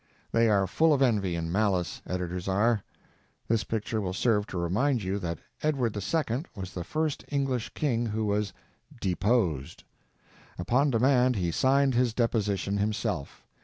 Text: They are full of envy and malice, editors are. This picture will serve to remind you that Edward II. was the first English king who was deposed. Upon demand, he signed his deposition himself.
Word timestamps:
They 0.31 0.49
are 0.49 0.65
full 0.65 0.93
of 0.93 1.03
envy 1.03 1.35
and 1.35 1.53
malice, 1.53 2.01
editors 2.07 2.47
are. 2.47 2.83
This 3.47 3.63
picture 3.63 4.01
will 4.01 4.15
serve 4.15 4.47
to 4.47 4.57
remind 4.57 5.03
you 5.03 5.19
that 5.19 5.37
Edward 5.61 5.95
II. 5.95 6.45
was 6.55 6.73
the 6.73 6.83
first 6.83 7.23
English 7.27 7.69
king 7.75 8.07
who 8.07 8.25
was 8.25 8.51
deposed. 8.99 9.83
Upon 10.57 10.89
demand, 10.89 11.35
he 11.35 11.51
signed 11.51 11.93
his 11.93 12.15
deposition 12.15 12.77
himself. 12.77 13.45